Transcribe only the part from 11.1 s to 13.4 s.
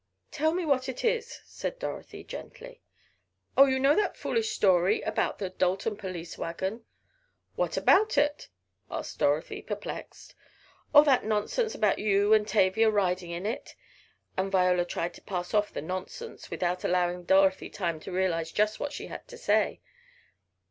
nonsense about you and Tavia riding